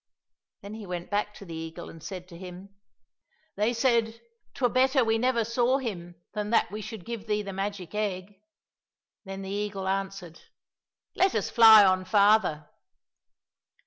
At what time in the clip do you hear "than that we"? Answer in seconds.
6.33-6.81